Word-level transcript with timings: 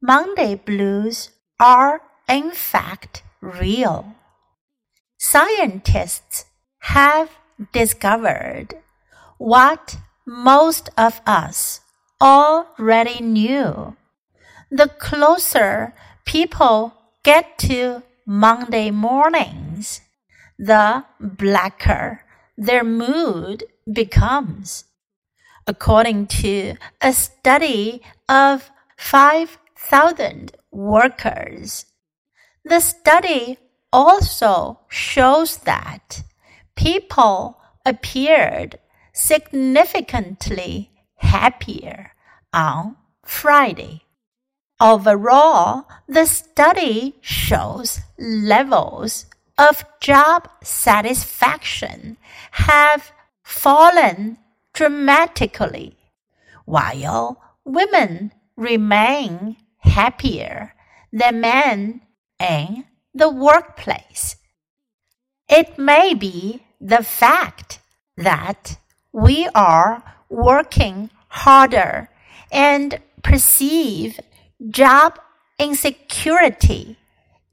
Monday 0.00 0.54
blues 0.54 1.30
are 1.58 2.02
in 2.28 2.52
fact 2.52 3.24
real. 3.40 4.14
Scientists 5.18 6.44
have 6.80 7.30
discovered 7.72 8.74
what 9.38 9.96
most 10.24 10.88
of 10.96 11.20
us 11.26 11.80
already 12.20 13.22
knew. 13.22 13.96
The 14.70 14.88
closer 14.88 15.94
people 16.24 16.92
get 17.24 17.58
to 17.66 18.04
Monday 18.24 18.92
mornings, 18.92 20.00
the 20.58 21.04
blacker 21.18 22.24
their 22.56 22.84
mood 22.84 23.64
becomes. 23.90 24.84
According 25.66 26.28
to 26.42 26.76
a 27.00 27.12
study 27.12 28.00
of 28.28 28.70
5,000 29.78 30.56
workers, 30.72 31.86
the 32.64 32.80
study 32.80 33.58
also 33.92 34.80
shows 34.88 35.58
that 35.58 36.24
people 36.74 37.60
appeared 37.86 38.80
significantly 39.12 40.90
happier 41.14 42.12
on 42.52 42.96
Friday. 43.24 44.02
Overall, 44.80 45.86
the 46.08 46.26
study 46.26 47.14
shows 47.20 48.00
levels 48.18 49.26
of 49.56 49.84
job 50.00 50.48
satisfaction 50.62 52.18
have 52.50 53.12
fallen 53.42 54.38
dramatically, 54.74 55.96
while 56.66 57.40
women 57.64 58.32
remain 58.56 59.56
happier 59.78 60.74
than 61.12 61.40
men 61.40 62.00
in 62.38 62.84
the 63.14 63.30
workplace. 63.30 64.36
It 65.48 65.78
may 65.78 66.14
be 66.14 66.62
the 66.80 67.02
fact 67.02 67.80
that 68.16 68.78
we 69.12 69.48
are 69.54 70.02
working 70.28 71.10
harder 71.28 72.10
and 72.52 73.00
perceive 73.22 74.20
job 74.68 75.18
insecurity 75.58 76.96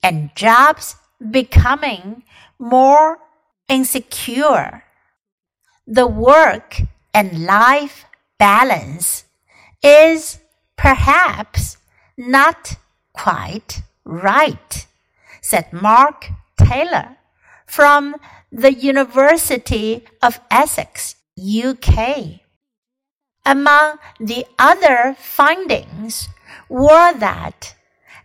and 0.04 0.36
jobs 0.36 0.96
becoming 1.32 2.24
more 2.60 3.20
insecure. 3.68 4.84
The 5.88 6.08
work 6.08 6.82
and 7.14 7.46
life 7.46 8.06
balance 8.38 9.26
is 9.82 10.40
perhaps 10.78 11.78
not 12.18 12.76
quite 13.14 13.82
right, 14.04 14.88
said 15.42 15.72
Mark 15.74 16.30
Taylor 16.58 17.18
from 17.66 18.16
the 18.52 18.74
University 18.74 20.06
of 20.22 20.40
Essex, 20.50 21.16
UK. 21.38 22.42
Among 23.46 23.98
the 24.20 24.46
other 24.58 25.16
findings 25.20 26.28
were 26.70 27.14
that 27.14 27.76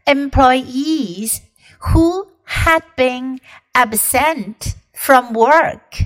employees 0.07 1.43
who 1.81 2.29
had 2.45 2.83
been 2.97 3.41
absent 3.75 4.75
from 4.95 5.33
work, 5.33 6.03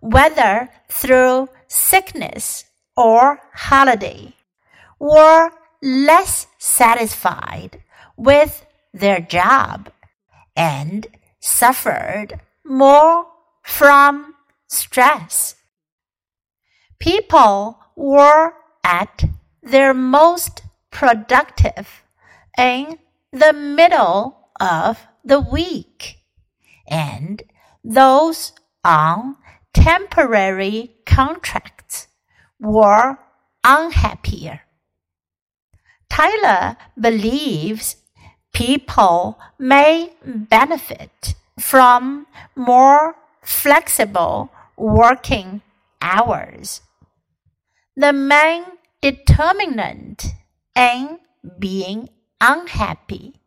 whether 0.00 0.68
through 0.88 1.48
sickness 1.66 2.64
or 2.96 3.40
holiday, 3.54 4.34
were 4.98 5.50
less 5.82 6.46
satisfied 6.58 7.82
with 8.16 8.64
their 8.94 9.20
job 9.20 9.90
and 10.54 11.06
suffered 11.40 12.40
more 12.64 13.26
from 13.62 14.34
stress. 14.68 15.56
People 16.98 17.78
were 17.96 18.52
at 18.84 19.24
their 19.62 19.92
most 19.92 20.62
productive 20.90 22.04
in 22.56 22.98
the 23.32 23.52
middle 23.52 24.48
of 24.60 24.98
the 25.24 25.40
week, 25.40 26.18
and 26.86 27.42
those 27.82 28.52
on 28.84 29.36
temporary 29.72 30.96
contracts 31.06 32.08
were 32.60 33.18
unhappier. 33.64 34.60
Taylor 36.12 36.76
believes 37.00 37.96
people 38.52 39.38
may 39.58 40.12
benefit 40.22 41.34
from 41.58 42.26
more 42.54 43.16
flexible 43.40 44.50
working 44.76 45.62
hours. 46.02 46.82
The 47.96 48.12
main 48.12 48.64
determinant 49.00 50.26
in 50.76 51.18
being 51.58 52.10
unhappy 52.42 53.40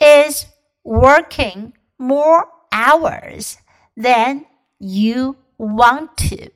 is 0.00 0.46
working 0.82 1.72
more 1.98 2.48
hours 2.72 3.58
than 3.96 4.46
you 4.80 5.36
want 5.56 6.16
to. 6.16 6.50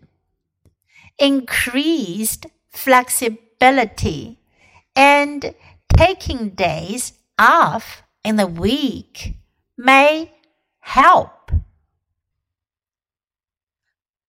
Increased 1.20 2.46
flexibility 2.68 4.40
and 4.96 5.54
taking 5.96 6.50
days 6.50 7.12
off 7.38 8.02
in 8.24 8.36
the 8.36 8.46
week 8.46 9.34
may 9.76 10.32
help. 10.80 11.52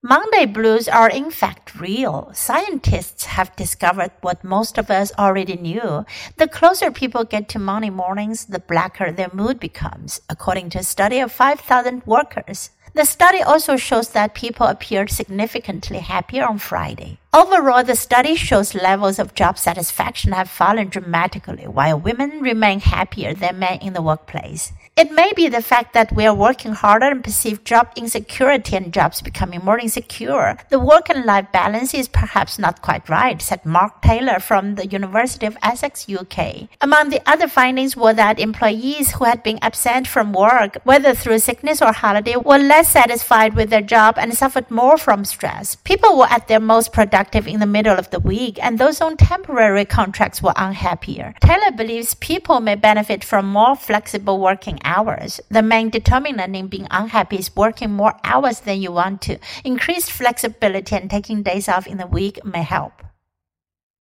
Monday 0.03 0.45
blues 0.45 0.88
are 0.88 1.09
in 1.09 1.31
fact 1.31 1.79
real. 1.79 2.29
Scientists 2.33 3.25
have 3.25 3.56
discovered 3.56 4.11
what 4.22 4.44
most 4.44 4.77
of 4.77 4.91
us 4.91 5.11
already 5.17 5.57
knew. 5.57 6.06
The 6.38 6.47
closer 6.47 6.91
people 6.91 7.23
get 7.23 7.50
to 7.50 7.59
Monday 7.59 7.89
mornings, 7.89 8.45
the 8.45 8.59
blacker 8.59 9.11
their 9.11 9.31
mood 9.33 9.59
becomes, 9.59 10.22
according 10.29 10.69
to 10.72 10.79
a 10.79 10.83
study 10.83 11.19
of 11.19 11.31
5,000 11.31 12.06
workers. 12.06 12.69
The 12.94 13.06
study 13.06 13.41
also 13.41 13.75
shows 13.75 14.09
that 14.09 14.33
people 14.33 14.67
appeared 14.67 15.09
significantly 15.09 16.00
happier 16.00 16.45
on 16.45 16.57
Friday. 16.57 17.17
Overall, 17.37 17.83
the 17.83 17.95
study 17.95 18.33
shows 18.33 18.73
levels 18.73 19.19
of 19.19 19.35
job 19.35 19.59
satisfaction 19.59 20.31
have 20.31 20.49
fallen 20.49 20.89
dramatically, 20.89 21.67
while 21.67 21.99
women 21.99 22.41
remain 22.41 22.79
happier 22.79 23.35
than 23.35 23.59
men 23.59 23.77
in 23.77 23.93
the 23.93 24.01
workplace. 24.01 24.73
It 24.95 25.11
may 25.11 25.31
be 25.35 25.47
the 25.47 25.61
fact 25.61 25.93
that 25.93 26.11
we 26.11 26.25
are 26.25 26.33
working 26.33 26.73
harder 26.73 27.05
and 27.05 27.23
perceive 27.23 27.63
job 27.63 27.91
insecurity 27.95 28.75
and 28.75 28.91
jobs 28.91 29.21
becoming 29.21 29.63
more 29.63 29.77
insecure. 29.77 30.57
The 30.69 30.79
work 30.79 31.11
and 31.11 31.23
life 31.25 31.51
balance 31.51 31.93
is 31.93 32.07
perhaps 32.07 32.57
not 32.57 32.81
quite 32.81 33.07
right, 33.07 33.39
said 33.39 33.63
Mark 33.63 34.01
Taylor 34.01 34.39
from 34.39 34.73
the 34.73 34.87
University 34.87 35.45
of 35.45 35.59
Essex, 35.61 36.07
UK. 36.09 36.69
Among 36.81 37.11
the 37.11 37.21
other 37.27 37.47
findings 37.47 37.95
were 37.95 38.13
that 38.13 38.39
employees 38.39 39.11
who 39.11 39.25
had 39.25 39.43
been 39.43 39.59
absent 39.61 40.07
from 40.07 40.33
work, 40.33 40.79
whether 40.83 41.13
through 41.13 41.37
sickness 41.37 41.83
or 41.83 41.93
holiday, 41.93 42.35
were 42.35 42.57
less 42.57 42.89
satisfied 42.89 43.53
with 43.53 43.69
their 43.69 43.83
job 43.83 44.17
and 44.17 44.33
suffered 44.33 44.71
more 44.71 44.97
from 44.97 45.23
stress. 45.23 45.75
People 45.75 46.17
were 46.17 46.31
at 46.31 46.47
their 46.47 46.59
most 46.59 46.91
productive 46.91 47.26
in 47.35 47.59
the 47.59 47.65
middle 47.65 47.97
of 47.97 48.09
the 48.09 48.19
week, 48.19 48.57
and 48.63 48.77
those 48.77 49.01
on 49.01 49.17
temporary 49.17 49.85
contracts 49.85 50.41
were 50.41 50.53
unhappier. 50.55 51.33
Taylor 51.41 51.71
believes 51.71 52.13
people 52.15 52.59
may 52.59 52.75
benefit 52.75 53.23
from 53.23 53.47
more 53.47 53.75
flexible 53.75 54.39
working 54.39 54.79
hours. 54.83 55.39
The 55.49 55.61
main 55.61 55.89
determinant 55.89 56.55
in 56.55 56.67
being 56.67 56.88
unhappy 56.91 57.38
is 57.38 57.55
working 57.55 57.91
more 57.91 58.13
hours 58.23 58.61
than 58.61 58.81
you 58.81 58.91
want 58.91 59.21
to. 59.23 59.39
Increased 59.63 60.11
flexibility 60.11 60.95
and 60.95 61.09
taking 61.09 61.43
days 61.43 61.67
off 61.67 61.88
in 61.88 61.97
the 61.97 62.07
week 62.07 62.43
may 62.45 62.63
help. 62.63 63.06